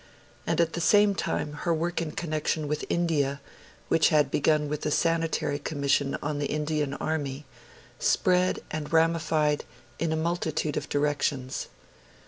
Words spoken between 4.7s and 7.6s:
the Sanitary Commission on the Indian Army,